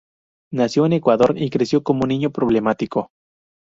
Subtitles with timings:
[0.51, 3.11] Nació en Ecuador, y creció como un niño problemático.